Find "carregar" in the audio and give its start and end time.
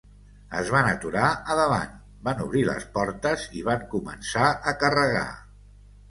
4.85-5.27